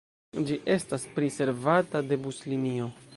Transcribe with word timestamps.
Ĝi 0.47 0.55
estas 0.75 1.05
priservata 1.19 2.05
de 2.09 2.19
buslinio. 2.27 2.93